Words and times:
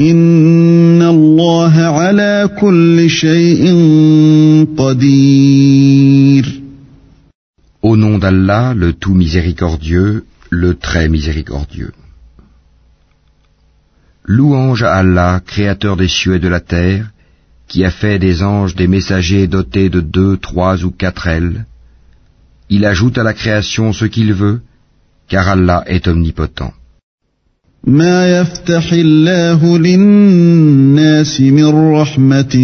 Au 0.00 0.04
nom 7.96 8.18
d'Allah, 8.18 8.74
le 8.74 8.92
tout 8.94 9.14
miséricordieux, 9.14 10.24
le 10.48 10.74
très 10.74 11.10
miséricordieux. 11.10 11.92
Louange 14.24 14.84
à 14.84 14.94
Allah, 14.94 15.42
créateur 15.44 15.98
des 15.98 16.08
cieux 16.08 16.36
et 16.36 16.38
de 16.38 16.48
la 16.48 16.60
terre, 16.60 17.10
qui 17.68 17.84
a 17.84 17.90
fait 17.90 18.18
des 18.18 18.42
anges 18.42 18.74
des 18.74 18.88
messagers 18.88 19.48
dotés 19.48 19.90
de 19.90 20.00
deux, 20.00 20.38
trois 20.38 20.82
ou 20.82 20.90
quatre 20.90 21.26
ailes. 21.26 21.66
Il 22.70 22.86
ajoute 22.86 23.18
à 23.18 23.22
la 23.22 23.34
création 23.34 23.92
ce 23.92 24.06
qu'il 24.06 24.32
veut, 24.32 24.62
car 25.28 25.48
Allah 25.48 25.84
est 25.86 26.08
omnipotent. 26.08 26.72
ما 27.87 28.39
يفتح 28.39 28.93
الله 28.93 29.77
للناس 29.77 31.41
من 31.41 31.65
رحمة 31.93 32.55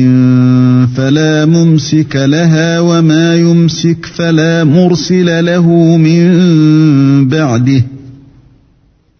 فلا 0.95 1.45
ممسك 1.45 2.15
لها 2.15 2.79
وما 2.79 3.35
يمسك 3.35 4.05
فلا 4.05 4.63
مرسل 4.63 5.45
له 5.45 5.97
من 5.97 7.27
بعده 7.27 7.83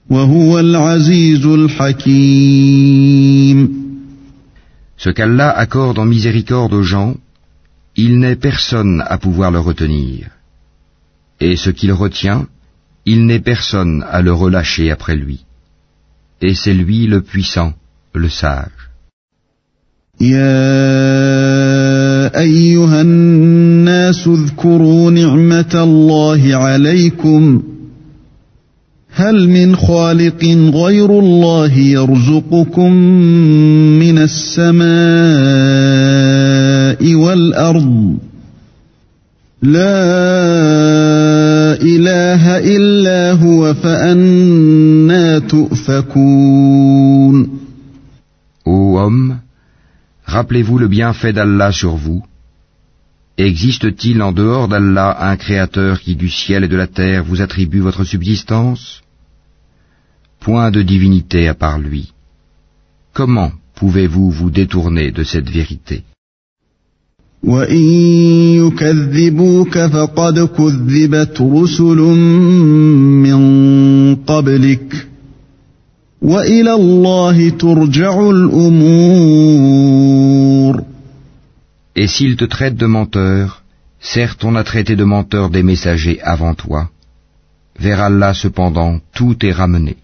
وهو 0.10 0.60
العزيز 0.60 1.46
الحكيم 1.46 3.02
Ce 4.98 5.10
qu'Allah 5.10 5.50
accorde 5.50 6.00
en 6.00 6.06
miséricorde 6.06 6.74
aux 6.74 6.84
gens, 6.84 7.16
il 7.96 8.20
n'est 8.20 8.36
personne 8.36 9.04
à 9.08 9.18
pouvoir 9.18 9.50
le 9.52 9.60
retenir. 9.60 10.30
Et 11.40 11.56
ce 11.56 11.72
qu'il 11.72 11.92
retient, 11.92 12.46
il 13.06 13.26
n'est 13.26 13.40
personne 13.40 14.06
à 14.08 14.22
le 14.22 14.32
relâcher 14.34 14.92
après 14.92 15.16
lui. 15.16 15.40
Et 16.43 16.55
c'est 16.55 16.75
lui 16.75 17.07
le 17.07 17.23
puissant, 17.23 17.73
le 18.15 18.29
sage. 18.29 18.87
يا 20.21 20.41
أيها 22.41 23.01
الناس 23.01 24.29
اذكروا 24.29 25.11
نعمة 25.11 25.75
الله 25.75 26.57
عليكم 26.57 27.63
هل 29.11 29.49
من 29.49 29.77
خالق 29.77 30.45
غير 30.75 31.19
الله 31.19 31.79
يرزقكم 31.79 32.93
من 34.01 34.19
السماء 34.19 34.87
والأرض 37.15 38.17
لا 39.63 40.07
إله 41.83 42.59
إلا 42.59 43.33
هو 43.33 43.75
فأنا 43.75 44.86
Ô 48.66 48.98
homme, 48.98 49.40
rappelez-vous 50.26 50.80
le 50.80 50.88
bienfait 50.88 51.32
d'Allah 51.32 51.72
sur 51.72 51.96
vous. 51.96 52.24
Existe-t-il 53.38 54.22
en 54.24 54.32
dehors 54.32 54.68
d'Allah 54.68 55.30
un 55.30 55.36
créateur 55.36 56.00
qui 56.00 56.16
du 56.16 56.30
ciel 56.30 56.64
et 56.64 56.68
de 56.68 56.76
la 56.76 56.88
terre 56.88 57.24
vous 57.24 57.42
attribue 57.42 57.82
votre 57.82 58.04
subsistance 58.04 59.02
Point 60.40 60.72
de 60.72 60.82
divinité 60.82 61.48
à 61.48 61.54
part 61.54 61.78
lui. 61.78 62.14
Comment 63.14 63.52
pouvez-vous 63.76 64.32
vous 64.32 64.50
détourner 64.50 65.12
de 65.12 65.24
cette 65.24 65.50
vérité 65.50 66.04
وإن 67.44 67.84
يكذبوك 68.62 69.78
فقد 69.78 70.40
كذبت 70.40 71.42
رسل 71.42 71.98
من 73.26 74.16
قبلك 74.16 75.08
Et 81.95 82.07
s'ils 82.07 82.37
te 82.37 82.45
traitent 82.45 82.77
de 82.77 82.87
menteur, 82.87 83.63
certes 84.01 84.43
on 84.45 84.57
a 84.57 84.65
traité 84.65 84.97
de 84.97 85.05
menteur 85.05 85.51
des 85.51 85.63
messagers 85.63 86.21
avant 86.23 86.55
toi. 86.55 86.89
Vers 87.79 88.01
Allah 88.01 88.33
cependant, 88.35 88.99
tout 89.15 89.37
est 89.45 89.53
ramené. 89.53 89.97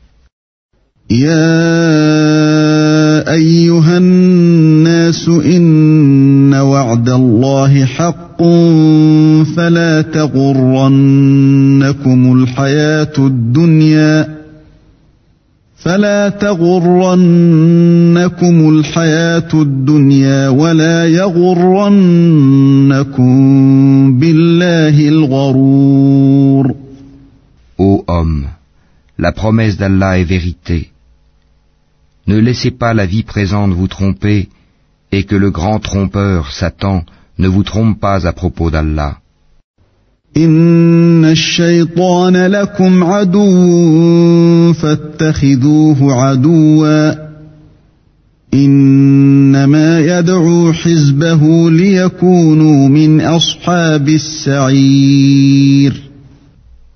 فلا 15.82 16.30
تغرنكم 16.30 17.50
الحياة 18.70 19.50
الدنيا 19.54 20.50
ولا 20.50 21.06
يغرنكم 21.06 22.20
بالله 24.20 25.10
الغرور 25.10 26.76
Ô 27.80 28.04
homme, 28.08 28.48
la 29.20 29.32
promesse 29.32 29.78
d'Allah 29.78 30.18
est 30.20 30.24
vérité. 30.24 30.90
Ne 32.26 32.40
laissez 32.40 32.72
pas 32.72 32.96
la 32.96 33.06
vie 33.06 33.22
présente 33.22 33.72
vous 33.72 33.88
tromper 33.88 34.50
et 35.12 35.24
que 35.26 35.36
le 35.36 35.52
grand 35.52 35.80
trompeur, 35.80 36.52
Satan, 36.52 37.04
ne 37.38 37.48
vous 37.48 37.64
trompe 37.64 38.00
pas 38.00 38.26
à 38.26 38.34
propos 38.34 38.72
d'Allah. 38.72 39.20
إن 40.38 41.26
الشيطان 41.26 42.38
لكم 42.38 43.04
عدو 43.04 44.74
فاتخذوه 44.74 46.14
عدوا 46.14 47.28
إنما 48.54 50.00
يدعو 50.00 50.74
حزبه 50.74 51.72
ليكونوا 51.72 52.90
من 52.90 53.22
أصحاب 53.22 54.10
السعير 54.10 55.94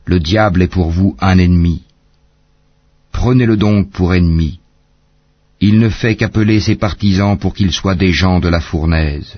Le 0.08 0.20
diable 0.20 0.62
est 0.64 0.68
pour 0.68 0.90
vous 0.90 1.16
un 1.22 1.38
ennemi. 1.38 1.84
Prenez-le 3.14 3.56
donc 3.56 3.92
pour 3.92 4.14
ennemi. 4.14 4.60
Il 5.62 5.80
ne 5.80 5.90
fait 5.90 6.16
qu'appeler 6.16 6.60
ses 6.60 6.76
partisans 6.76 7.38
pour 7.38 7.54
qu'ils 7.54 7.72
soient 7.72 7.96
des 7.96 8.12
gens 8.12 8.40
de 8.40 8.50
la 8.50 8.60
fournaise. 8.60 9.38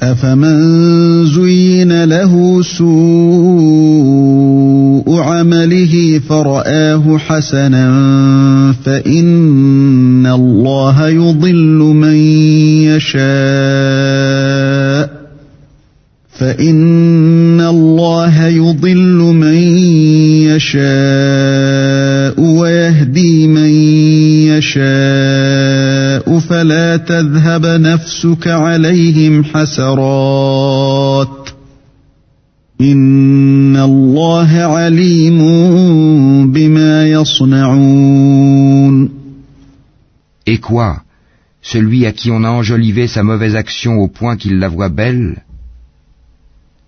أفمن 0.00 1.26
زين 1.26 2.04
له 2.04 2.62
سوء 2.62 3.94
عمله 5.20 6.20
فرآه 6.28 7.18
حسنا 7.18 7.92
فإن 8.84 10.26
الله 10.26 11.08
يضل 11.08 11.78
من 11.94 12.16
يشاء 12.90 13.24
فإن 16.38 17.60
الله 17.60 18.46
يضل 18.46 19.18
من 19.34 19.54
يشاء 20.50 22.40
ويهدي 22.40 23.46
من 23.46 23.70
يشاء 24.50 25.43
فلا 26.43 26.97
تذهب 26.97 27.65
نفسك 27.65 28.47
عليهم 28.47 29.43
حسرات 29.43 31.49
إن 32.81 33.77
الله 33.77 34.57
عليم 34.57 35.39
بما 36.51 37.07
يصنعون 37.07 39.09
Et 40.47 40.57
quoi 40.57 41.03
celui 41.61 42.05
à 42.05 42.11
qui 42.11 42.31
on 42.31 42.43
a 42.43 42.49
enjolivé 42.49 43.07
sa 43.07 43.23
mauvaise 43.23 43.55
action 43.55 43.97
au 43.97 44.07
point 44.07 44.37
qu'il 44.37 44.59
la 44.59 44.69
voit 44.69 44.89
belle 44.89 45.43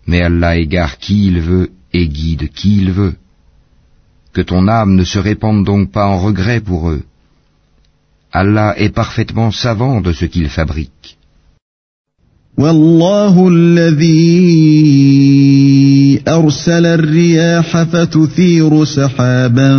Mais 0.07 0.21
Allah 0.21 0.57
égare 0.57 0.97
qui 0.97 1.27
il 1.27 1.41
veut 1.41 1.71
et 1.93 2.07
guide 2.07 2.49
qui 2.49 2.77
il 2.77 2.91
veut. 2.91 3.15
Que 4.33 4.41
ton 4.41 4.67
âme 4.67 4.95
ne 4.95 5.03
se 5.03 5.19
répande 5.19 5.65
donc 5.65 5.91
pas 5.91 6.07
en 6.07 6.19
regret 6.19 6.61
pour 6.61 6.89
eux. 6.89 7.03
Allah 8.32 8.74
est 8.76 8.90
parfaitement 8.90 9.50
savant 9.50 10.00
de 10.00 10.12
ce 10.12 10.24
qu'il 10.24 10.48
fabrique. 10.48 11.16
والله 12.58 13.48
الذي 13.48 14.16
أرسل 16.28 16.86
الرياح 16.86 17.82
فتثير 17.82 18.84
سحابا 18.84 19.70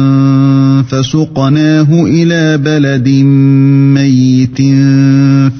فسقناه 0.90 2.04
إلى 2.06 2.58
بلد 2.58 3.10
ميت 3.98 4.58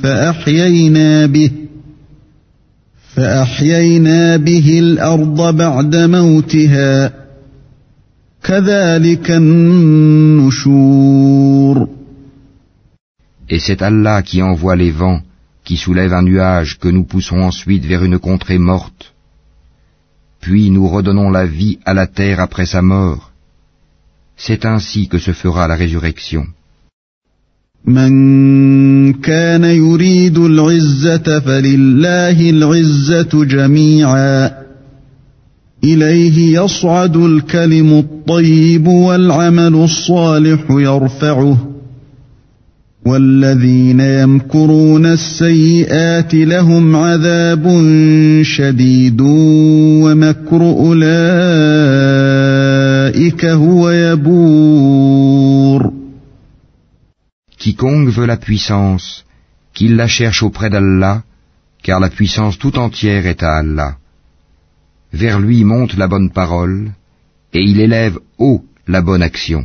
فأحيينا 0.04 1.26
به 1.26 1.52
فأحيينا 3.16 4.38
به 4.38 4.80
الأرض 4.80 5.56
بعد 5.58 5.96
موتها 5.96 7.14
كذلك 8.44 9.32
النشور 9.32 10.58
Et 13.50 13.60
c'est 13.60 13.82
Allah 13.82 14.22
qui 14.22 14.42
envoie 14.42 14.76
les 14.76 14.92
vents 14.92 15.22
qui 15.68 15.76
soulève 15.76 16.14
un 16.14 16.22
nuage 16.22 16.80
que 16.80 16.88
nous 16.88 17.04
poussons 17.04 17.42
ensuite 17.42 17.86
vers 17.86 18.04
une 18.04 18.20
contrée 18.20 18.58
morte. 18.58 19.14
Puis 20.40 20.70
nous 20.70 20.88
redonnons 20.88 21.30
la 21.30 21.46
vie 21.46 21.80
à 21.84 21.94
la 21.94 22.08
terre 22.08 22.40
après 22.40 22.66
sa 22.66 22.82
mort. 22.82 23.32
C'est 24.38 24.66
ainsi 24.66 25.10
que 25.10 25.18
se 25.18 25.34
fera 25.34 25.68
la 25.68 25.76
résurrection. 25.76 26.46
والذين 43.07 44.01
يمكرون 44.01 45.07
السيئات 45.07 46.35
لهم 46.35 46.97
عذاب 46.97 47.65
شديد 48.43 49.21
ومكر 49.21 50.63
أولئك 50.63 51.05
هو 53.45 53.91
يبور 53.91 55.43
Quiconque 57.59 58.09
veut 58.09 58.27
la 58.27 58.37
puissance, 58.37 59.25
qu'il 59.73 59.95
la 59.95 60.09
cherche 60.09 60.43
auprès 60.43 60.69
d'Allah, 60.69 61.23
car 61.85 62.01
la 62.01 62.11
puissance 62.11 62.59
tout 62.59 62.77
entière 62.77 63.25
est 63.27 63.45
à 63.45 63.59
Allah. 63.59 63.99
Vers 65.13 65.39
lui 65.39 65.63
monte 65.63 65.97
la 65.97 66.09
bonne 66.09 66.31
parole, 66.31 66.91
et 67.53 67.63
il 67.63 67.79
élève 67.79 68.19
haut 68.39 68.65
la 68.89 69.01
bonne 69.01 69.23
action. 69.23 69.65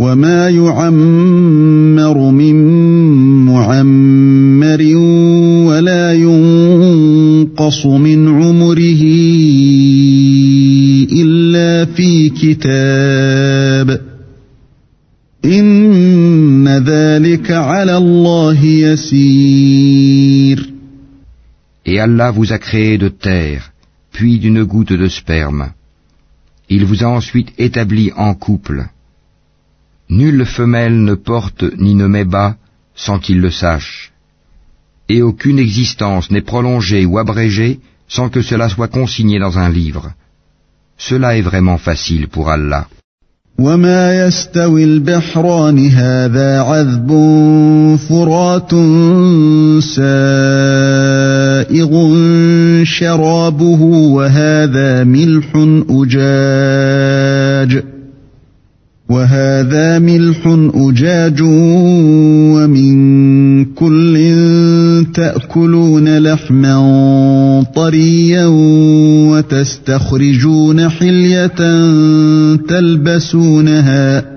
وما 0.00 0.48
يعمر 0.48 2.30
من 2.30 2.54
معمر 3.44 4.82
ولا 5.68 6.14
ينقص 6.14 7.86
من 7.86 8.28
عمره 8.28 9.02
إلا 11.12 11.84
في 11.84 12.28
كتاب 12.28 14.00
إن 15.44 16.68
ذلك 16.68 17.50
على 17.50 17.96
الله 17.96 18.64
يسير 18.64 20.70
Et 21.86 21.98
Allah 21.98 22.30
vous 22.30 22.52
a 22.52 22.58
créé 22.58 22.98
de 22.98 23.08
terre, 23.08 23.72
puis 24.12 24.38
d'une 24.38 24.64
goutte 24.64 24.92
de 24.92 25.08
sperme. 25.08 25.70
Il 26.68 26.84
vous 26.84 27.02
a 27.02 27.08
ensuite 27.08 27.48
établi 27.58 28.12
en 28.16 28.34
couple. 28.34 28.84
Nulle 30.08 30.44
femelle 30.44 31.04
ne 31.04 31.14
porte 31.14 31.64
ni 31.78 31.94
ne 31.94 32.06
met 32.06 32.24
bas 32.24 32.56
sans 32.94 33.18
qu'il 33.18 33.40
le 33.40 33.50
sache. 33.50 34.12
Et 35.08 35.22
aucune 35.22 35.58
existence 35.58 36.30
n'est 36.30 36.48
prolongée 36.52 37.04
ou 37.06 37.18
abrégée 37.18 37.80
sans 38.08 38.28
que 38.28 38.42
cela 38.42 38.68
soit 38.68 38.88
consigné 38.88 39.38
dans 39.38 39.58
un 39.58 39.68
livre. 39.68 40.12
Cela 40.98 41.36
est 41.36 41.42
vraiment 41.42 41.78
facile 41.78 42.28
pour 42.28 42.50
Allah. 42.50 42.86
وهذا 54.14 55.04
ملح 55.04 55.48
أجاج 55.90 57.72
ومن 62.55 63.65
كل 63.65 64.15
تأكلون 65.13 66.17
لحما 66.17 66.75
طريا 67.75 68.45
وتستخرجون 69.29 70.89
حلية 70.89 71.47
تلبسونها 72.67 74.34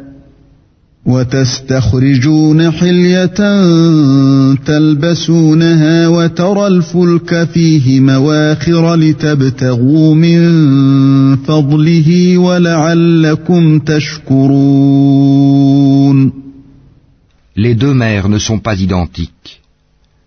وتستخرجون 1.07 2.71
حلية 2.71 3.35
تلبسونها 4.55 6.07
وترى 6.07 6.67
الفلك 6.67 7.43
فيه 7.43 7.99
مواخر 7.99 8.95
لتبتغوا 8.95 10.15
من 10.15 10.41
فضله 11.35 12.37
ولعلكم 12.37 13.79
تشكرون 13.79 15.03
Les 17.55 17.75
deux 17.75 17.93
mers 17.93 18.29
ne 18.29 18.39
sont 18.39 18.57
pas 18.57 18.79
identiques. 18.81 19.61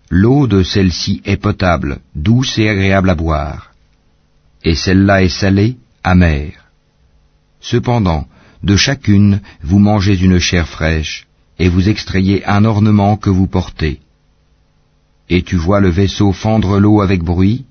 L'eau 0.09 0.47
de 0.47 0.63
celle-ci 0.63 1.21
est 1.25 1.35
potable, 1.35 1.97
douce 2.15 2.57
et 2.57 2.69
agréable 2.69 3.09
à 3.09 3.15
boire. 3.15 3.71
Et 4.63 4.75
celle-là 4.75 5.23
est 5.23 5.37
salée, 5.43 5.75
amère. 6.03 6.59
Cependant, 7.59 8.27
de 8.63 8.75
chacune 8.75 9.39
vous 9.61 9.79
mangez 9.79 10.17
une 10.27 10.39
chair 10.39 10.67
fraîche, 10.67 11.27
et 11.59 11.69
vous 11.69 11.89
extrayez 11.89 12.45
un 12.45 12.65
ornement 12.65 13.17
que 13.17 13.29
vous 13.29 13.47
portez. 13.47 13.99
Et 15.29 15.41
tu 15.41 15.57
vois 15.57 15.81
le 15.81 15.89
vaisseau 15.89 16.31
fendre 16.31 16.79
l'eau 16.79 17.01
avec 17.01 17.21
bruit, 17.23 17.65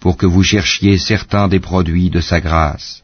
pour 0.00 0.16
que 0.16 0.26
vous 0.26 0.42
cherchiez 0.42 0.98
certains 0.98 1.48
des 1.48 1.60
produits 1.60 2.10
de 2.10 2.20
sa 2.20 2.40
grâce. 2.40 3.02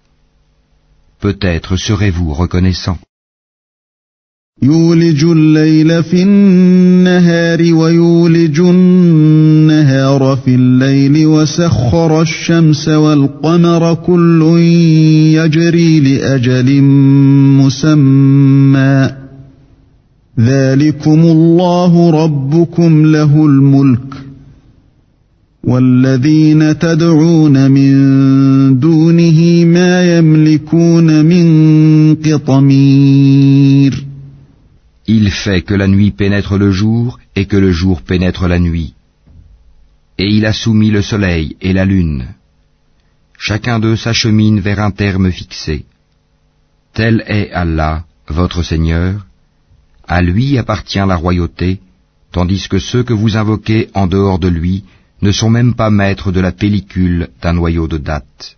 Peut-être 1.21 1.77
serez-vous 1.77 2.33
reconnaissant. 2.33 2.99
يولج 4.63 5.25
الليل 5.25 6.03
في 6.03 6.23
النهار 6.23 7.75
ويولج 7.75 8.61
النهار 8.61 9.70
في 10.46 10.56
الليل 10.56 11.28
وسخر 11.28 12.22
الشمس 12.22 12.90
والقمر 12.90 13.94
كل 13.94 14.42
يجري 15.36 16.00
لأجل 16.00 16.82
مسمى. 17.62 19.10
ذلكم 20.40 21.22
الله 21.22 22.24
ربكم 22.24 23.06
له 23.06 23.46
الملك. 23.46 24.32
والذين 25.64 26.80
تدعون 26.80 27.72
من 27.72 27.92
دونه 28.80 29.66
ما 29.66 30.18
يملكون 30.18 31.26
من 31.26 32.16
قطمير. 32.16 34.06
Il 35.08 35.30
fait 35.30 35.62
que 35.62 35.76
la 35.76 35.88
nuit 35.88 36.12
pénètre 36.12 36.58
le 36.58 36.72
jour 36.72 37.20
et 37.36 37.46
que 37.46 37.58
le 37.58 37.72
jour 37.72 38.02
pénètre 38.02 38.48
la 38.48 38.60
nuit. 38.60 38.94
Et 40.22 40.30
il 40.38 40.46
a 40.46 40.54
soumis 40.54 40.92
le 40.92 41.02
soleil 41.02 41.58
et 41.62 41.74
la 41.74 41.84
lune. 41.84 42.28
Chacun 43.40 43.80
d'eux 43.80 43.96
s'achemine 43.96 44.60
vers 44.60 44.80
un 44.80 44.92
terme 44.92 45.32
fixé. 45.32 45.86
Tel 46.94 47.24
est 47.26 47.50
Allah, 47.52 48.06
votre 48.28 48.62
Seigneur. 48.62 49.26
À 50.08 50.22
lui 50.22 50.60
appartient 50.60 51.08
la 51.14 51.16
royauté, 51.16 51.80
tandis 52.32 52.68
que 52.70 52.78
ceux 52.78 53.02
que 53.02 53.14
vous 53.22 53.36
invoquez 53.36 53.90
en 53.96 54.06
dehors 54.06 54.38
de 54.38 54.48
lui 54.48 54.84
ne 55.24 55.32
sont 55.32 55.50
même 55.50 55.74
pas 55.74 55.90
maîtres 55.90 56.32
de 56.32 56.40
la 56.40 56.52
pellicule 56.52 57.30
d'un 57.42 57.54
noyau 57.54 57.88
de 57.88 57.98
date. 57.98 58.58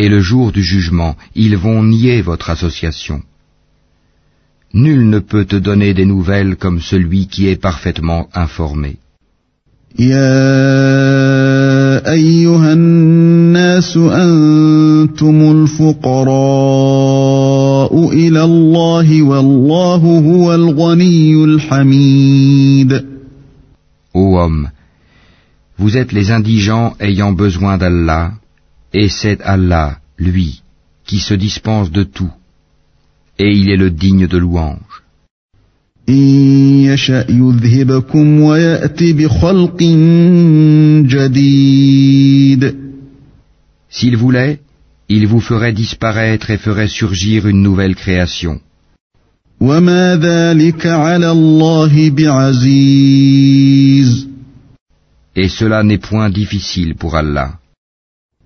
Et 0.00 0.08
le 0.08 0.20
jour 0.20 0.46
du 0.52 0.62
jugement, 0.72 1.12
ils 1.44 1.56
vont 1.56 1.80
nier 1.82 2.18
votre 2.30 2.48
association. 2.50 3.18
Nul 4.72 5.00
ne 5.14 5.20
peut 5.30 5.46
te 5.52 5.56
donner 5.68 5.90
des 5.98 6.08
nouvelles 6.14 6.54
comme 6.62 6.80
celui 6.80 7.26
qui 7.26 7.48
est 7.48 7.60
parfaitement 7.68 8.22
informé. 8.46 8.90
Ô 24.20 24.38
homme, 24.38 24.70
vous 25.80 25.96
êtes 25.96 26.12
les 26.12 26.30
indigents 26.30 26.94
ayant 27.00 27.32
besoin 27.32 27.78
d'Allah, 27.78 28.24
et 28.92 29.08
c'est 29.08 29.40
Allah, 29.42 29.98
lui, 30.18 30.62
qui 31.04 31.18
se 31.18 31.34
dispense 31.34 31.90
de 31.90 32.04
tout, 32.04 32.30
et 33.38 33.52
il 33.52 33.70
est 33.70 33.76
le 33.76 33.90
digne 33.90 34.26
de 34.26 34.38
louange. 34.38 35.02
S'il 43.90 44.16
voulait, 44.16 44.60
il 45.08 45.26
vous 45.26 45.40
ferait 45.40 45.72
disparaître 45.72 46.50
et 46.50 46.58
ferait 46.58 46.88
surgir 46.88 47.46
une 47.46 47.62
nouvelle 47.62 47.94
création. 47.94 48.60
Et 55.36 55.48
cela 55.48 55.82
n'est 55.82 55.98
point 55.98 56.30
difficile 56.30 56.94
pour 56.94 57.16
Allah. 57.16 57.58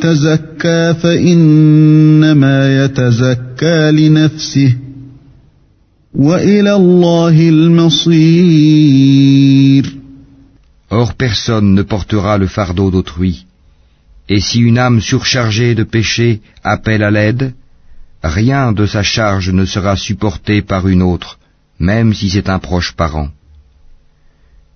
تزكى 0.00 0.94
فإنما 0.94 2.84
يتزكى 2.84 3.90
لنفسه 3.92 4.76
وإلى 6.14 6.74
الله 6.76 7.48
المصير 7.48 8.82
Or 10.90 11.14
personne 11.14 11.72
ne 11.74 11.82
portera 11.82 12.36
le 12.36 12.46
fardeau 12.46 12.90
d'autrui. 12.90 13.46
Et 14.28 14.40
si 14.40 14.60
une 14.60 14.78
âme 14.78 15.00
surchargée 15.00 15.74
de 15.74 15.84
péché 15.84 16.42
appelle 16.62 17.02
à 17.02 17.10
l'aide, 17.10 17.54
rien 18.22 18.72
de 18.72 18.84
sa 18.84 19.02
charge 19.02 19.48
ne 19.50 19.64
sera 19.64 19.96
supporté 19.96 20.60
par 20.60 20.86
une 20.88 21.02
autre, 21.02 21.38
même 21.78 22.12
si 22.12 22.28
c'est 22.28 22.50
un 22.50 22.58
proche 22.58 22.92
parent. 22.92 23.30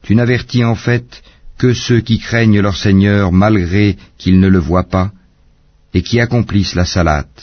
Tu 0.02 0.14
n'avertis 0.14 0.64
en 0.64 0.74
fait 0.74 1.22
que 1.61 1.73
ceux 1.85 2.01
qui 2.07 2.17
craignent 2.27 2.61
leur 2.67 2.77
Seigneur 2.85 3.31
malgré 3.31 3.87
qu'ils 4.19 4.39
ne 4.39 4.49
le 4.55 4.61
voient 4.69 4.89
pas, 4.97 5.09
et 5.95 6.01
qui 6.07 6.17
accomplissent 6.25 6.77
la 6.81 6.87
salate. 6.95 7.41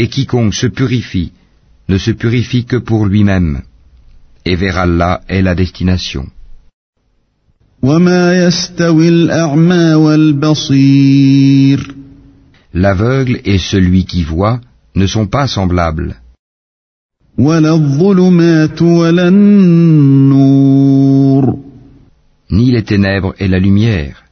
Et 0.00 0.08
quiconque 0.08 0.54
se 0.62 0.68
purifie 0.78 1.32
ne 1.88 1.98
se 1.98 2.12
purifie 2.12 2.64
que 2.64 2.76
pour 2.76 3.06
lui-même, 3.06 3.62
et 4.44 4.56
vers 4.56 4.78
Allah 4.78 5.20
est 5.28 5.42
la 5.42 5.54
destination. 5.54 6.26
L'aveugle 12.72 13.40
et 13.44 13.58
celui 13.58 14.04
qui 14.06 14.22
voit 14.24 14.60
ne 14.94 15.06
sont 15.06 15.26
pas 15.26 15.46
semblables. 15.46 16.16
Ni 22.50 22.70
les 22.70 22.82
ténèbres 22.82 23.34
et 23.38 23.48
la 23.48 23.58
lumière. 23.58 24.24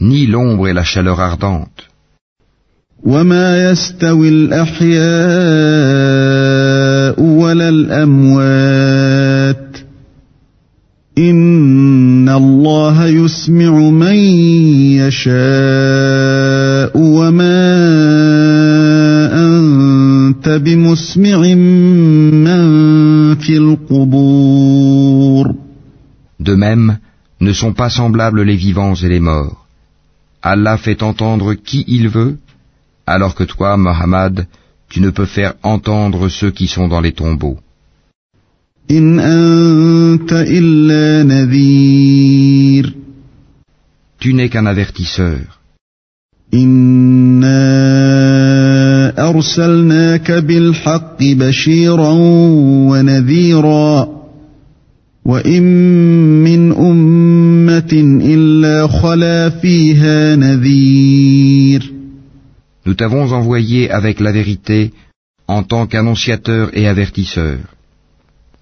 Ni 0.00 0.26
l'ombre 0.26 0.68
et 0.68 0.72
la 0.72 0.84
chaleur 0.84 1.20
ardente. 1.20 1.88
إن 11.18 12.28
الله 12.28 13.06
يسمع 13.06 13.90
من 13.90 14.14
يشاء 15.02 15.38
وما 16.94 17.64
أنت 19.34 20.48
بمسمع 20.48 21.38
من 21.38 22.07
De 26.40 26.54
même, 26.54 26.98
ne 27.40 27.52
sont 27.52 27.72
pas 27.72 27.90
semblables 27.90 28.42
les 28.42 28.56
vivants 28.56 28.94
et 28.94 29.08
les 29.08 29.20
morts. 29.20 29.66
Allah 30.42 30.76
fait 30.76 31.02
entendre 31.02 31.54
qui 31.54 31.84
il 31.88 32.08
veut, 32.08 32.38
alors 33.06 33.34
que 33.34 33.44
toi, 33.44 33.76
Mohammed, 33.76 34.46
tu 34.88 35.00
ne 35.00 35.10
peux 35.10 35.26
faire 35.26 35.54
entendre 35.62 36.28
ceux 36.28 36.50
qui 36.50 36.66
sont 36.68 36.88
dans 36.88 37.00
les 37.00 37.12
tombeaux. 37.12 37.58
Tu 44.20 44.34
n'es 44.34 44.48
qu'un 44.48 44.66
avertisseur. 44.66 45.57
إنا 46.53 47.59
أرسلناك 49.29 50.31
بالحق 50.31 51.23
بشيرا 51.23 52.11
ونذيرا 52.89 54.09
وإن 55.25 55.63
من 56.43 56.71
أمة 56.71 57.93
إلا 58.33 58.87
خلا 58.87 59.49
فيها 59.49 60.35
نذير 60.35 61.93
Nous 62.85 62.95
t'avons 62.95 63.31
envoyé 63.31 63.89
avec 63.89 64.19
la 64.19 64.33
vérité 64.33 64.91
en 65.47 65.63
tant 65.63 65.87
qu'annonciateur 65.87 66.69
et 66.73 66.85
avertisseur. 66.89 67.59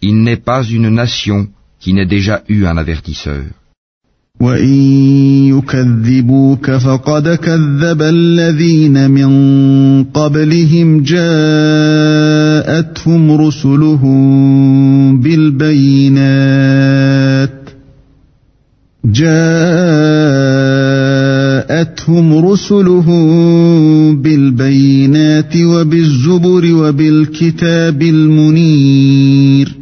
Il 0.03 0.21
n'est 0.21 0.43
pas 0.51 0.63
une 0.63 0.89
nation 0.89 1.47
qui 1.79 1.93
n'ait 1.93 2.05
déjà 2.05 2.43
eu 2.47 2.65
un 2.65 2.77
avertisseur. 2.77 3.45
وإن 4.40 4.74
يكذبوك 5.48 6.70
فقد 6.70 7.28
كذب 7.28 8.02
الذين 8.02 9.10
من 9.10 9.30
قبلهم 10.04 11.02
جاءتهم 11.02 11.32
رسلهم 13.32 15.20
بالبينات 15.20 16.76
جاءتهم 19.04 19.66
رسلهم 22.46 23.26
بالبينات 24.22 25.56
وبالزبر 25.56 26.74
وبالكتاب 26.74 28.02
المنير 28.02 29.76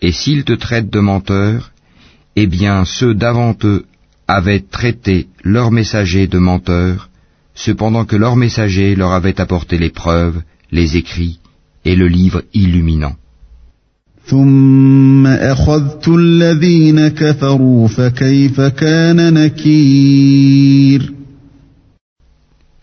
Et 0.00 0.12
s'ils 0.12 0.44
te 0.44 0.52
traitent 0.52 0.92
de 0.92 1.00
menteur, 1.00 1.72
Eh 2.40 2.46
bien, 2.46 2.84
ceux 2.84 3.14
d'avant 3.14 3.56
eux 3.64 3.84
avaient 4.28 4.60
traité 4.60 5.26
leurs 5.42 5.72
messagers 5.72 6.28
de 6.28 6.38
menteurs, 6.38 7.10
cependant 7.56 8.04
que 8.04 8.14
leurs 8.14 8.36
messagers 8.36 8.94
leur 8.94 9.10
avaient 9.10 9.40
apporté 9.40 9.76
les 9.76 9.90
preuves, 9.90 10.40
les 10.70 10.96
écrits 10.96 11.40
et 11.84 11.96
le 11.96 12.06
livre 12.06 12.44
illuminant. 12.54 13.16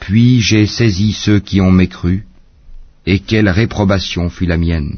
Puis 0.01 0.41
j'ai 0.41 0.65
saisi 0.65 1.13
ceux 1.13 1.39
qui 1.39 1.61
ont 1.61 1.71
mécru, 1.71 2.25
et 3.05 3.19
quelle 3.19 3.47
réprobation 3.47 4.29
fut 4.29 4.47
la 4.47 4.57
mienne. 4.57 4.97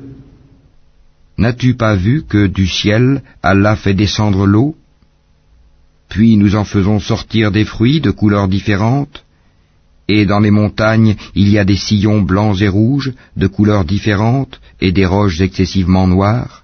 N'as-tu 1.41 1.73
pas 1.73 1.95
vu 1.95 2.21
que 2.31 2.45
du 2.45 2.67
ciel 2.67 3.23
Allah 3.41 3.75
fait 3.75 3.95
descendre 3.95 4.45
l'eau? 4.45 4.75
Puis 6.07 6.37
nous 6.37 6.55
en 6.55 6.65
faisons 6.65 6.99
sortir 6.99 7.49
des 7.51 7.65
fruits 7.65 7.99
de 7.99 8.11
couleurs 8.11 8.47
différentes. 8.47 9.23
Et 10.07 10.27
dans 10.27 10.39
les 10.39 10.51
montagnes 10.51 11.15
il 11.33 11.49
y 11.49 11.57
a 11.57 11.65
des 11.65 11.81
sillons 11.87 12.21
blancs 12.21 12.61
et 12.61 12.67
rouges 12.67 13.13
de 13.41 13.47
couleurs 13.47 13.85
différentes 13.85 14.61
et 14.79 14.91
des 14.91 15.07
roches 15.07 15.41
excessivement 15.41 16.05
noires 16.05 16.55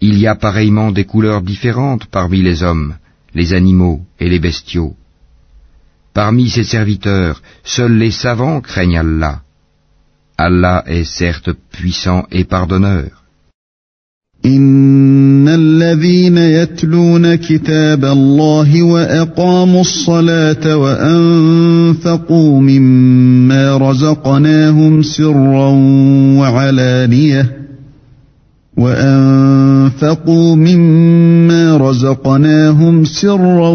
Il 0.00 0.18
y 0.18 0.26
a 0.26 0.34
pareillement 0.34 0.92
des 0.92 1.04
couleurs 1.04 1.42
différentes 1.42 2.06
parmi 2.06 2.40
les 2.40 2.62
hommes, 2.62 2.94
les 3.34 3.52
animaux 3.52 4.00
et 4.18 4.30
les 4.30 4.38
bestiaux. 4.38 4.94
Parmi 6.14 6.48
ses 6.48 6.64
serviteurs, 6.64 7.42
seuls 7.64 7.98
les 7.98 8.10
savants 8.10 8.62
craignent 8.62 8.98
Allah. 8.98 9.42
Allah 10.38 10.84
est 10.86 11.04
certes 11.04 11.52
puissant 11.70 12.26
et 12.30 12.44
pardonneur. 12.44 13.25
إن 14.46 15.48
الذين 15.48 16.38
يتلون 16.38 17.34
كتاب 17.34 18.04
الله 18.04 18.82
وأقاموا 18.82 19.80
الصلاة 19.80 20.76
وأنفقوا 20.76 22.60
مما 22.60 23.76
رزقناهم 23.76 25.02
سرا 25.02 25.68
وعلانية 26.38 27.56
وأنفقوا 28.76 30.56
مما 30.56 31.76
رزقناهم 31.76 33.04
سرا 33.04 33.68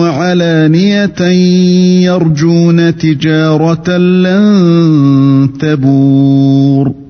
وعلانية 0.00 1.20
يرجون 2.04 2.96
تجارة 2.96 3.96
لن 3.96 5.50
تبور 5.60 7.03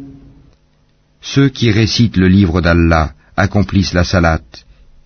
Ceux 1.34 1.48
qui 1.48 1.68
récitent 1.72 2.16
le 2.24 2.28
livre 2.28 2.60
d'Allah 2.60 3.06
accomplissent 3.36 3.96
la 4.00 4.04
salat 4.04 4.40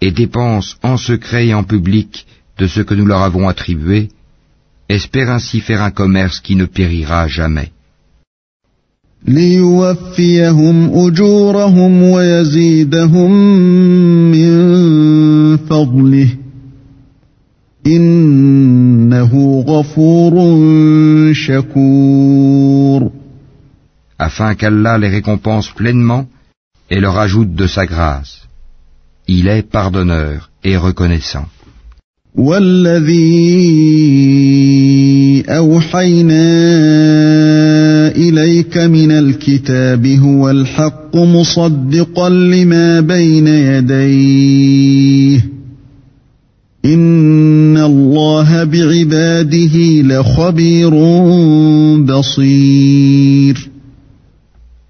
et 0.03 0.11
dépensent 0.11 0.77
en 0.83 0.97
secret 0.99 1.47
et 1.47 1.55
en 1.55 1.65
public 1.65 2.27
de 2.59 2.67
ce 2.67 2.81
que 2.83 2.95
nous 2.95 3.07
leur 3.07 3.23
avons 3.23 3.49
attribué, 3.49 4.09
espèrent 4.91 5.31
ainsi 5.31 5.61
faire 5.61 5.83
un 5.83 5.91
commerce 5.91 6.41
qui 6.41 6.55
ne 6.55 6.67
périra 6.67 7.29
jamais. 7.29 7.71
Afin 24.19 24.55
qu'Allah 24.55 24.99
les 24.99 25.09
récompense 25.09 25.71
pleinement 25.71 26.27
et 26.91 27.01
leur 27.01 27.19
ajoute 27.19 27.55
de 27.55 27.67
sa 27.67 27.87
grâce. 27.87 28.43
Il 29.27 29.47
est 29.49 29.63
pardonneur 29.63 30.51
et 30.65 30.77
reconnaissant. 30.77 31.47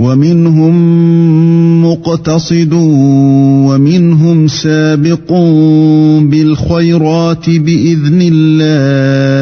ومنهم 0.00 0.74
مقتصد 1.84 2.72
ومنهم 3.68 4.48
سابق 4.48 5.32
بالخيرات 6.30 7.50
بإذن 7.50 8.20
الله 8.32 9.36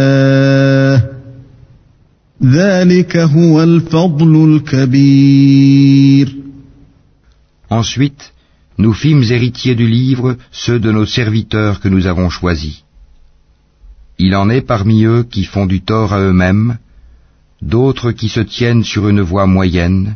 ذلك 2.44 3.16
هو 3.16 3.62
الفضل 3.62 4.54
الكبير 4.54 6.44
Ensuite, 7.70 8.32
nous 8.78 8.92
fîmes 8.92 9.24
héritiers 9.24 9.74
du 9.74 9.88
livre 9.88 10.36
ceux 10.52 10.78
de 10.78 10.92
nos 10.92 11.06
serviteurs 11.06 11.80
que 11.80 11.88
nous 11.88 12.06
avons 12.06 12.30
choisis. 12.30 12.84
Il 14.18 14.36
en 14.36 14.48
est 14.48 14.60
parmi 14.60 15.04
eux 15.04 15.24
qui 15.28 15.42
font 15.42 15.66
du 15.66 15.80
tort 15.80 16.12
à 16.12 16.20
eux-mêmes, 16.20 16.76
d'autres 17.62 18.12
qui 18.12 18.28
se 18.28 18.38
tiennent 18.40 18.84
sur 18.84 19.08
une 19.08 19.22
voie 19.22 19.46
moyenne, 19.46 20.14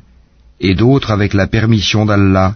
et 0.62 0.74
d'autres 0.74 1.10
avec 1.10 1.34
la 1.34 1.46
permission 1.46 2.06
d'Allah 2.06 2.54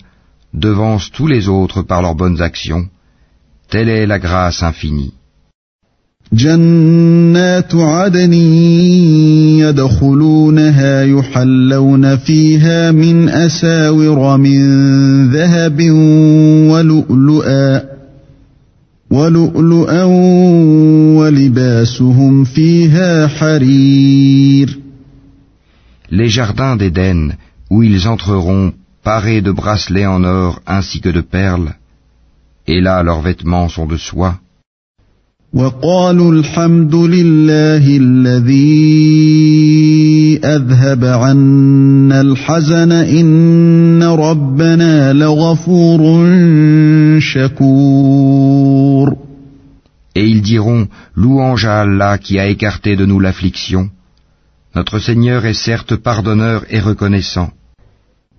devancent 0.55 1.11
tous 1.11 1.27
les 1.27 1.49
autres 1.49 1.83
par 1.83 2.03
leurs 2.03 2.15
bonnes 2.15 2.41
actions. 2.43 2.87
Telle 3.71 3.89
est 3.89 4.07
la 4.07 4.19
grâce 4.19 4.63
infinie. 4.63 5.13
جنات 6.33 7.75
عدن 7.75 8.33
يدخلونها 9.61 11.03
يحلون 11.03 12.17
فيها 12.17 12.91
من 12.91 13.29
أساور 13.29 14.37
من 14.37 14.61
ذهب 15.31 15.81
ولؤلؤا 16.71 17.83
ولؤلؤا 19.11 20.03
ولباسهم 21.19 22.45
فيها 22.45 23.27
حرير 23.27 24.79
Les 26.11 26.29
jardins 26.29 26.77
d'Éden 26.77 27.33
où 27.70 27.84
ils 27.84 28.08
entreront 28.08 28.74
parés 29.04 29.42
de 29.42 29.52
bracelets 29.52 30.06
en 30.06 30.24
or 30.24 30.62
ainsi 30.66 31.02
que 31.02 31.10
de 31.10 31.22
perles, 31.22 31.76
et 32.68 32.82
là 32.82 33.04
leurs 33.04 33.22
vêtements 33.22 33.70
sont 33.70 33.86
de 33.86 33.98
soie. 33.98 34.40
Et 50.16 50.26
ils 50.26 50.42
diront, 50.42 50.88
Louange 51.16 51.66
à 51.66 51.82
Allah 51.82 52.18
qui 52.18 52.40
a 52.40 52.48
écarté 52.48 52.96
de 52.96 53.06
nous 53.06 53.20
l'affliction. 53.20 53.90
Notre 54.76 55.00
Seigneur 55.00 55.46
est 55.46 55.54
certes 55.54 55.96
pardonneur 55.96 56.66
et 56.70 56.80
reconnaissant. 56.80 57.50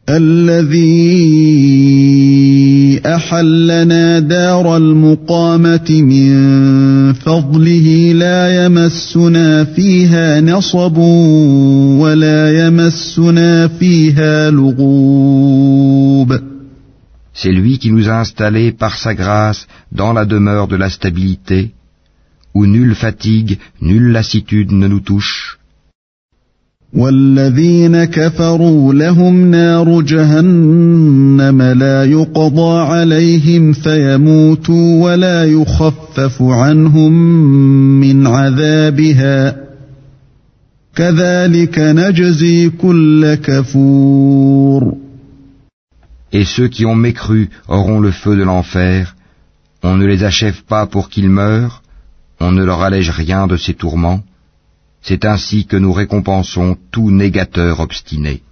C'est 0.08 0.20
lui 17.52 17.78
qui 17.78 17.92
nous 17.92 18.08
a 18.08 18.20
installés 18.20 18.72
par 18.72 18.96
sa 18.96 19.14
grâce 19.14 19.66
dans 19.92 20.14
la 20.14 20.24
demeure 20.24 20.68
de 20.68 20.76
la 20.76 20.88
stabilité, 20.88 21.72
où 22.54 22.64
nulle 22.64 22.94
fatigue, 22.94 23.58
nulle 23.82 24.12
lassitude 24.12 24.72
ne 24.72 24.88
nous 24.88 25.00
touche. 25.00 25.57
والذين 26.92 28.04
كفروا 28.04 28.94
لهم 28.94 29.50
نار 29.50 30.00
جهنم 30.02 31.62
لا 31.62 32.04
يقضى 32.04 32.80
عليهم 32.80 33.72
فيموتوا 33.72 35.04
ولا 35.04 35.44
يخفف 35.44 36.42
عنهم 36.42 37.12
من 38.00 38.26
عذابها 38.26 39.56
كذلك 40.94 41.78
نجزي 41.78 42.70
كل 42.70 43.34
كفور 43.34 44.94
Et 46.30 46.44
ceux 46.44 46.68
qui 46.68 46.84
ont 46.84 46.94
mécru 46.94 47.48
auront 47.68 48.00
le 48.00 48.10
feu 48.10 48.36
de 48.36 48.42
l'enfer. 48.42 49.16
On 49.82 49.96
ne 49.96 50.04
les 50.04 50.24
achève 50.24 50.62
pas 50.68 50.84
pour 50.84 51.08
qu'ils 51.08 51.30
meurent, 51.30 51.82
on 52.38 52.52
ne 52.52 52.62
leur 52.62 52.82
allège 52.82 53.08
rien 53.08 53.46
de 53.46 53.56
ces 53.56 53.72
tourments. 53.72 54.20
C'est 55.08 55.24
ainsi 55.24 55.64
que 55.64 55.78
nous 55.78 55.94
récompensons 55.94 56.76
tout 56.92 57.10
négateur 57.10 57.80
obstiné. 57.80 58.42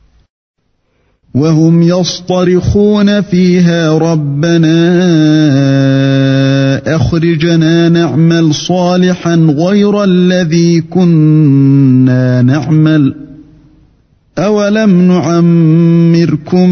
اولم 14.38 15.08
نعمركم 15.08 16.70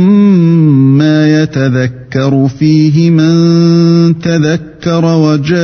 ما 0.98 1.42
يتذكر 1.42 2.48
فيه 2.48 3.10
من 3.10 3.34
تذكر 4.18 5.04
وجاءكم 5.04 5.54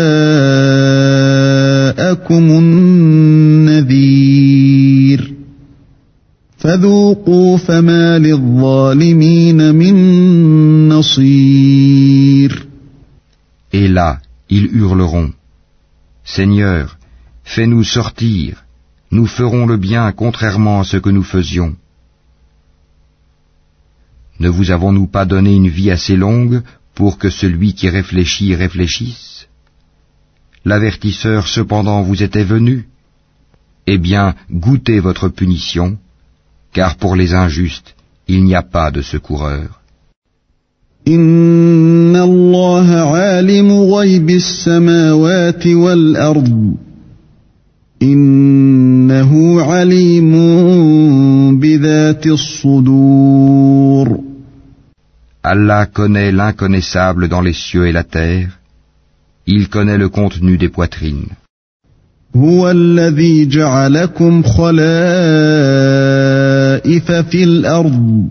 النار 2.59 3.20
Et 13.73 13.89
là, 13.89 14.21
ils 14.49 14.69
hurleront, 14.77 15.33
Seigneur, 16.25 16.99
fais-nous 17.45 17.85
sortir, 17.85 18.65
nous 19.11 19.27
ferons 19.27 19.67
le 19.67 19.77
bien 19.77 20.13
contrairement 20.13 20.81
à 20.81 20.85
ce 20.85 20.97
que 20.97 21.11
nous 21.11 21.25
faisions. 21.25 21.75
Ne 24.39 24.49
vous 24.49 24.71
avons-nous 24.71 25.07
pas 25.07 25.25
donné 25.25 25.55
une 25.55 25.69
vie 25.69 25.91
assez 25.91 26.17
longue 26.17 26.63
pour 26.95 27.19
que 27.19 27.31
celui 27.31 27.75
qui 27.75 27.89
réfléchit 27.89 28.55
réfléchisse? 28.55 29.49
L'avertisseur 30.65 31.47
cependant 31.47 32.03
vous 32.03 32.23
était 32.23 32.45
venu. 32.45 32.89
Eh 33.87 33.99
bien, 33.99 34.35
goûtez 34.51 35.01
votre 35.01 35.29
punition, 35.29 35.99
car 36.73 36.97
pour 36.97 37.17
les 37.17 37.35
injustes, 37.35 37.95
il 38.29 38.45
n'y 38.45 38.55
a 38.55 38.63
pas 38.63 38.91
de 38.91 39.03
secoureur. 39.03 39.81
Allah 55.43 55.87
connaît 55.87 56.33
l'inconnaissable 56.33 57.29
dans 57.29 57.41
les 57.41 57.55
cieux 57.55 57.87
et 57.89 57.93
la 57.93 58.05
terre. 58.05 58.59
Il 59.47 59.69
connaît 59.69 59.99
le 59.99 60.09
contenu 60.09 60.59
des 60.59 60.69
poitrines. 60.69 61.29
الطائف 66.81 67.13
في 67.13 67.45
الأرض 67.45 68.29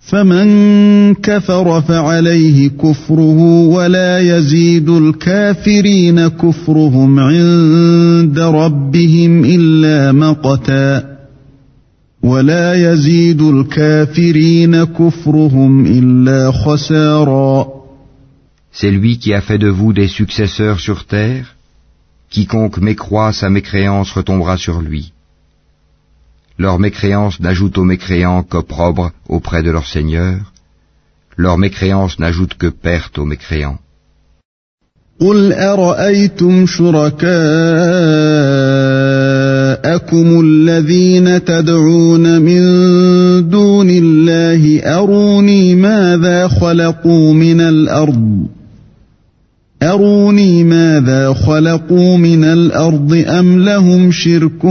فمن 0.00 1.14
كفر 1.14 1.80
فعليه 1.80 2.68
كفره 2.68 3.66
ولا 3.66 4.18
يزيد 4.18 4.88
الكافرين 4.88 6.28
كفرهم 6.28 7.18
عند 7.18 8.38
ربهم 8.38 9.44
إلا 9.44 10.12
مقتا 10.12 11.16
ولا 12.22 12.92
يزيد 12.92 13.42
الكافرين 13.42 14.84
كفرهم 14.84 15.86
إلا 15.86 16.52
خسارا 16.52 17.76
C'est 18.72 18.90
lui 18.90 19.18
qui 19.18 19.32
a 19.32 19.40
fait 19.40 19.58
de 19.58 19.68
vous 19.68 19.92
des 19.94 20.08
successeurs 20.08 20.80
sur 20.80 21.06
terre 21.06 21.56
Quiconque 22.30 22.78
mécroit 22.78 23.32
sa 23.32 23.48
mécréance 23.48 24.10
retombera 24.12 24.56
sur 24.58 24.82
lui. 24.82 25.12
Leur 26.57 26.79
mécréance 26.79 27.39
n'ajoute 27.39 27.77
aux 27.77 27.83
mécréants 27.83 28.43
qu'opprobre 28.43 29.11
auprès 29.27 29.63
de 29.63 29.71
leur 29.71 29.87
Seigneur. 29.87 30.53
Leur 31.37 31.57
mécréance 31.57 32.19
n'ajoute 32.19 32.55
que 32.55 32.67
perte 32.67 33.17
aux 33.17 33.25
mécréants. 33.25 33.79
جاءكم 39.81 40.41
الذين 40.41 41.45
تدعون 41.45 42.41
من 42.41 42.61
دون 43.49 43.89
الله 43.89 44.79
أروني 44.79 45.75
ماذا 45.75 46.47
خلقوا 46.47 47.33
من 47.33 47.61
الأرض 47.61 48.47
أروني 49.82 50.64
ماذا 50.64 51.32
خلقوا 51.32 52.16
من 52.16 52.44
الأرض 52.44 53.24
أم 53.26 53.58
لهم 53.58 54.10
شرك 54.10 54.62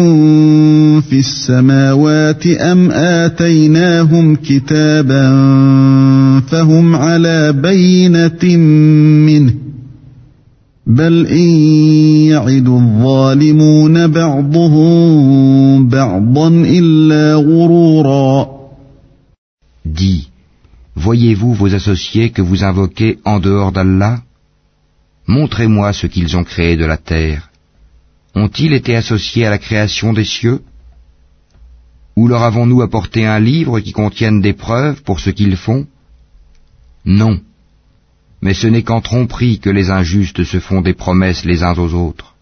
في 1.09 1.19
السماوات 1.19 2.47
أم 2.47 2.91
آتيناهم 2.91 4.35
كتابا 4.35 5.29
فهم 6.47 6.95
على 6.95 7.53
بينة 7.53 8.57
منه 9.25 9.53
بل 10.87 11.25
Dis, 19.85 20.29
voyez-vous 20.95 21.53
vos 21.53 21.73
associés 21.73 22.29
que 22.31 22.41
vous 22.41 22.63
invoquez 22.63 23.19
en 23.23 23.39
dehors 23.39 23.71
d'Allah? 23.71 24.24
Montrez-moi 25.26 25.92
ce 25.92 26.06
qu'ils 26.06 26.36
ont 26.36 26.44
créé 26.44 26.76
de 26.76 26.84
la 26.84 26.96
terre. 26.96 27.50
Ont-ils 28.34 28.72
été 28.72 28.96
associés 28.96 29.46
à 29.46 29.50
la 29.50 29.58
création 29.58 30.12
des 30.12 30.24
cieux 30.24 30.60
Ou 32.16 32.28
leur 32.28 32.42
avons-nous 32.42 32.82
apporté 32.82 33.26
un 33.26 33.40
livre 33.40 33.80
qui 33.80 33.92
contienne 33.92 34.40
des 34.40 34.52
preuves 34.52 35.02
pour 35.02 35.20
ce 35.20 35.30
qu'ils 35.30 35.56
font 35.56 35.86
Non 37.04 37.40
mais 38.42 38.54
ce 38.54 38.66
n'est 38.66 38.82
qu'en 38.82 39.00
tromperie 39.00 39.58
que 39.58 39.70
les 39.70 39.90
injustes 39.90 40.44
se 40.44 40.60
font 40.60 40.80
des 40.80 40.94
promesses 40.94 41.44
les 41.44 41.62
uns 41.62 41.74
aux 41.78 41.94
autres. 41.94 42.34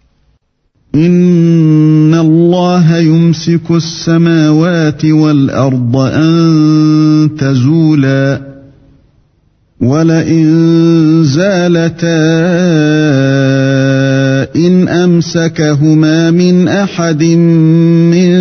إن 0.94 2.14
الله 2.14 2.98
يمسك 2.98 3.70
السماوات 3.70 5.04
والأرض 5.04 5.96
أن 5.96 7.30
تزولا 7.38 8.40
ولئن 9.82 10.44
زالتا 11.24 12.18
إن 14.56 14.88
أمسكهما 14.88 16.30
من 16.30 16.68
أحد 16.68 17.22
من 17.22 18.34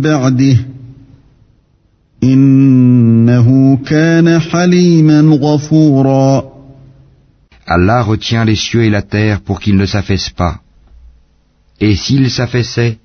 بعده 0.00 0.56
إنه 2.22 3.78
كان 3.86 4.38
حليما 4.38 5.20
غفورا 5.20 6.54
Allah 7.66 8.02
retient 8.02 8.44
les 8.44 8.56
cieux 8.56 8.84
et 8.84 8.90
la 8.90 9.00
terre 9.00 9.40
pour 9.40 9.58
qu'ils 9.58 9.78
ne 9.78 9.86
s'affaissent 9.86 10.28
pas. 10.28 10.60
Et 11.80 11.96
s'ils 11.96 12.30
s'affaissaient, 12.30 12.98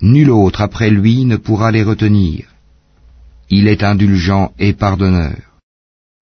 nul 0.00 0.30
autre 0.30 0.60
après 0.60 0.90
lui 0.90 1.24
ne 1.24 1.36
pourra 1.36 1.72
les 1.72 1.82
retenir. 1.82 2.44
Il 3.50 3.66
est 3.66 3.82
indulgent 3.82 4.52
et 4.60 4.74
pardonneur. 4.74 5.49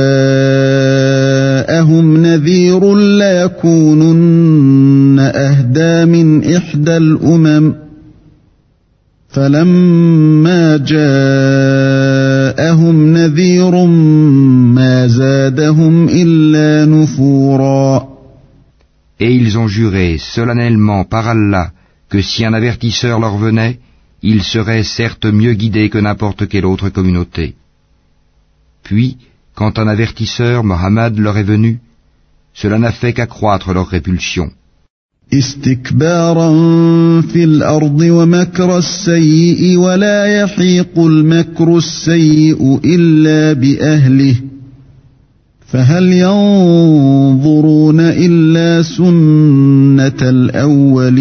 نذير 2.17 2.95
ليكونن 2.95 4.39
أهدى 5.19 6.05
من 6.05 6.55
إحدى 6.55 6.97
الأمم 6.97 7.73
فلما 9.29 10.77
جاءهم 10.77 10.97
نذير 13.13 13.85
ما 14.75 15.07
زادهم 15.07 16.09
إلا 16.09 16.85
نفورا 16.85 18.11
Et 19.19 19.35
ils 19.35 19.57
ont 19.57 19.67
juré 19.67 20.17
solennellement 20.17 21.03
par 21.05 21.27
Allah 21.27 21.71
que 22.09 22.21
si 22.21 22.43
un 22.43 22.53
avertisseur 22.53 23.19
leur 23.19 23.37
venait, 23.37 23.77
ils 24.22 24.42
seraient 24.42 24.82
certes 24.82 25.26
mieux 25.26 25.54
guidés 25.54 25.90
que 25.90 25.98
n'importe 25.98 26.48
quelle 26.48 26.66
autre 26.66 26.88
communauté. 26.88 27.54
Puis, 28.82 29.16
quand 29.54 29.78
un 29.78 29.88
avertisseur, 29.88 30.64
Mohammed, 30.64 31.18
leur 31.18 31.36
est 31.38 31.50
venu, 31.54 31.80
cela 32.54 32.78
n'a 32.78 32.92
fait 32.92 33.12
qu'accroître 33.12 33.72
leur 33.72 33.88
répulsion. 33.88 34.50
فهل 45.72 46.12
ينظرون 46.12 48.00
إلا 48.00 48.82
سنة 48.82 50.22
الأولين 50.22 51.16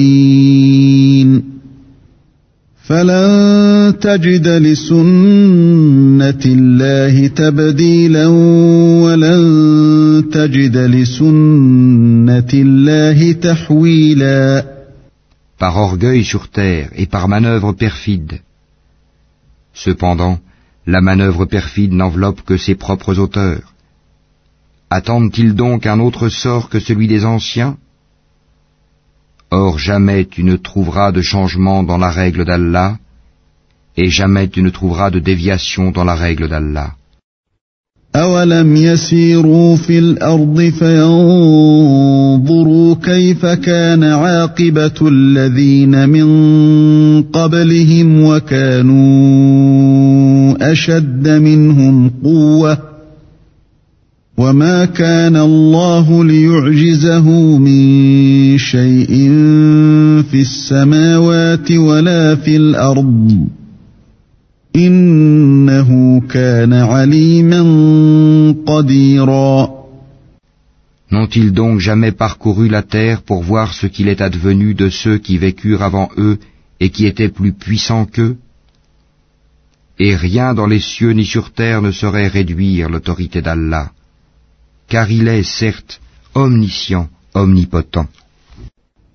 فلن 2.88 4.00
تجد 4.00 4.48
لسنة 4.48 6.44
الله 6.46 7.28
تبديلا 7.28 8.28
ولن 9.04 9.44
تجد 10.32 10.78
لسنة 10.78 12.52
الله 12.54 13.32
تحويلا 13.32 14.76
Par 15.58 15.78
orgueil 15.78 16.24
sur 16.24 16.50
terre 16.50 16.90
et 16.96 17.08
par 17.08 17.28
manœuvre 17.28 17.72
perfide. 17.72 18.42
Cependant, 19.74 20.38
la 20.86 21.02
manœuvre 21.02 21.46
perfide 21.46 21.94
n'enveloppe 21.94 22.42
que 22.42 22.58
ses 22.58 22.76
propres 22.76 23.18
auteurs. 23.20 23.74
Attendent-ils 24.90 25.56
donc 25.56 25.88
un 25.88 26.00
autre 26.00 26.30
sort 26.30 26.70
que 26.70 26.80
celui 26.80 27.08
des 27.08 27.26
anciens 27.26 27.78
Or 29.51 29.79
jamais 29.79 30.27
tu 30.27 30.45
ne 30.45 30.57
trouveras 30.57 31.11
de 31.13 31.23
changement 31.23 31.83
dans 31.83 31.99
la 31.99 32.11
règle 32.11 32.45
d'Allah, 32.45 32.99
et 33.97 34.09
jamais 34.09 34.49
tu 34.49 34.63
ne 34.63 34.71
trouveras 34.71 35.11
de 35.11 35.19
déviation 35.19 35.91
dans 35.91 36.05
la 36.05 36.15
règle 36.15 36.49
d'Allah. 36.49 36.95
أولم 38.17 38.77
يسيروا 38.77 39.77
في 39.77 39.99
الأرض 39.99 40.61
فينظروا 40.79 41.75
كيف 42.95 43.47
كان 43.47 44.05
عاقبة 44.05 45.09
الذين 45.09 46.09
من 46.09 47.23
قبلهم 47.23 48.25
وكانوا 48.25 49.11
أشد 50.73 51.29
منهم 51.29 52.11
قوةً 52.25 52.90
وما 54.40 54.86
كان 54.86 55.36
الله 55.36 56.24
ليعجزه 56.24 57.58
من 57.58 58.58
شيء 58.58 59.14
في 60.32 60.42
السماوات 60.42 61.72
ولا 61.72 62.36
في 62.36 62.56
الارض 62.56 63.48
انه 64.76 66.22
كان 66.30 66.74
عليما 66.74 67.62
قديرا 68.68 69.76
N'ont-ils 71.12 71.54
donc 71.54 71.80
jamais 71.80 72.12
parcouru 72.12 72.68
la 72.68 72.82
terre 72.82 73.22
pour 73.22 73.42
voir 73.44 73.74
ce 73.74 73.88
qu'il 73.88 74.10
est 74.10 74.22
advenu 74.22 74.74
de 74.74 74.90
ceux 74.90 75.18
qui 75.18 75.38
vécurent 75.38 75.84
avant 75.84 76.10
eux 76.18 76.40
et 76.82 76.90
qui 76.90 77.06
étaient 77.06 77.30
plus 77.30 77.54
puissants 77.54 78.06
qu'eux 78.06 78.36
Et 80.00 80.14
rien 80.16 80.54
dans 80.54 80.68
les 80.68 80.82
cieux 80.82 81.12
ni 81.12 81.26
sur 81.26 81.54
terre 81.54 81.82
ne 81.82 81.92
saurait 81.92 82.28
réduire 82.28 82.90
l'autorité 82.90 83.42
d'Allah 83.42 83.92
Car 84.91 85.11
il 85.11 85.29
est 85.29 85.45
certes 85.45 86.01
omniscient, 86.35 87.09
omnipotent. 87.35 88.09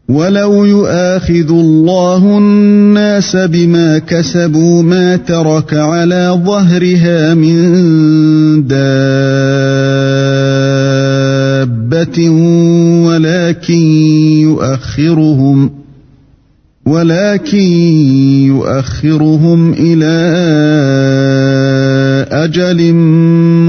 ولو 0.09 0.65
يؤاخذ 0.65 1.49
الله 1.49 2.37
الناس 2.37 3.35
بما 3.35 3.97
كسبوا 3.99 4.83
ما 4.83 5.15
ترك 5.15 5.73
على 5.73 6.41
ظهرها 6.45 7.33
من 7.33 7.57
دابة 8.67 8.89
ولكن 13.05 13.81
يؤخرهم 14.45 15.71
ولكن 16.85 17.57
يؤخرهم 18.45 19.73
إلى 19.73 20.15
أجل 22.31 22.93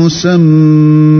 مسمى 0.04 1.15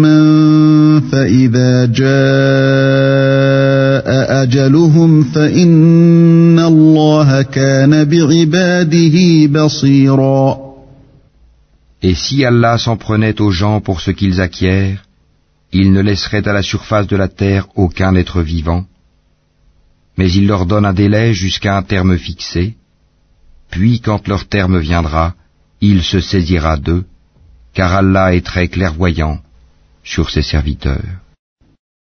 Et 12.03 12.15
si 12.15 12.45
Allah 12.45 12.79
s'en 12.79 12.97
prenait 12.97 13.41
aux 13.41 13.51
gens 13.51 13.81
pour 13.81 14.01
ce 14.01 14.11
qu'ils 14.11 14.41
acquièrent, 14.41 15.03
il 15.73 15.93
ne 15.93 16.01
laisserait 16.01 16.47
à 16.47 16.53
la 16.53 16.63
surface 16.63 17.07
de 17.07 17.17
la 17.17 17.29
terre 17.29 17.67
aucun 17.75 18.15
être 18.15 18.43
vivant, 18.43 18.85
mais 20.17 20.31
il 20.31 20.47
leur 20.47 20.67
donne 20.67 20.87
un 20.87 20.93
délai 20.93 21.35
jusqu'à 21.35 21.77
un 21.77 21.83
terme 21.83 22.17
fixé, 22.17 22.77
puis 23.71 24.01
quand 24.01 24.29
leur 24.29 24.47
terme 24.47 24.79
viendra, 24.79 25.35
il 25.81 26.03
se 26.03 26.21
saisira 26.21 26.77
d'eux, 26.77 27.05
car 27.75 27.95
Allah 27.95 28.35
est 28.35 28.47
très 28.47 28.69
clairvoyant 28.69 29.41
sur 30.07 30.31
ses 30.31 30.43
serviteurs. 30.43 31.03